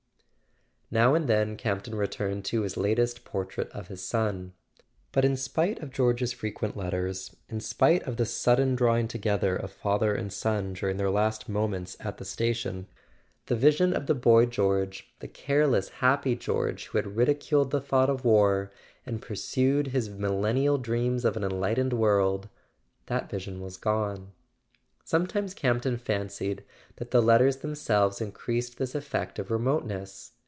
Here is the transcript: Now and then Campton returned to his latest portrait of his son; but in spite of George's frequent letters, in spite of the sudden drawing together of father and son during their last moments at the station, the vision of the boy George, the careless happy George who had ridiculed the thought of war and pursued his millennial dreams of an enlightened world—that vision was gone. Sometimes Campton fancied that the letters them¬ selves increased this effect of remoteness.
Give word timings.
Now 0.93 1.15
and 1.15 1.25
then 1.25 1.55
Campton 1.55 1.95
returned 1.95 2.43
to 2.45 2.63
his 2.63 2.75
latest 2.75 3.23
portrait 3.23 3.69
of 3.69 3.87
his 3.87 4.03
son; 4.03 4.51
but 5.13 5.23
in 5.23 5.37
spite 5.37 5.79
of 5.81 5.89
George's 5.93 6.33
frequent 6.33 6.75
letters, 6.75 7.33
in 7.47 7.61
spite 7.61 8.03
of 8.03 8.17
the 8.17 8.25
sudden 8.25 8.75
drawing 8.75 9.07
together 9.07 9.55
of 9.55 9.71
father 9.71 10.13
and 10.13 10.33
son 10.33 10.73
during 10.73 10.97
their 10.97 11.09
last 11.09 11.47
moments 11.47 11.95
at 12.01 12.17
the 12.17 12.25
station, 12.25 12.87
the 13.45 13.55
vision 13.55 13.93
of 13.93 14.07
the 14.07 14.13
boy 14.13 14.45
George, 14.45 15.13
the 15.19 15.29
careless 15.29 15.87
happy 15.87 16.35
George 16.35 16.87
who 16.87 16.97
had 16.97 17.15
ridiculed 17.15 17.71
the 17.71 17.79
thought 17.79 18.09
of 18.09 18.25
war 18.25 18.69
and 19.05 19.21
pursued 19.21 19.87
his 19.87 20.09
millennial 20.09 20.77
dreams 20.77 21.23
of 21.23 21.37
an 21.37 21.43
enlightened 21.45 21.93
world—that 21.93 23.29
vision 23.29 23.61
was 23.61 23.77
gone. 23.77 24.33
Sometimes 25.05 25.53
Campton 25.53 25.95
fancied 25.95 26.65
that 26.97 27.11
the 27.11 27.21
letters 27.21 27.55
them¬ 27.59 27.77
selves 27.77 28.19
increased 28.19 28.77
this 28.77 28.93
effect 28.93 29.39
of 29.39 29.49
remoteness. 29.49 30.33